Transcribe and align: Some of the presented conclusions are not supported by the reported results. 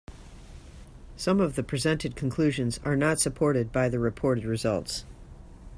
Some 1.15 1.39
of 1.39 1.55
the 1.55 1.61
presented 1.61 2.15
conclusions 2.15 2.79
are 2.83 2.95
not 2.95 3.19
supported 3.19 3.71
by 3.71 3.87
the 3.87 3.99
reported 3.99 4.45
results. 4.45 5.05